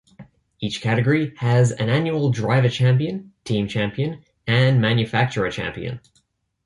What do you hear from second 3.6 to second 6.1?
champion, and manufacturer champion.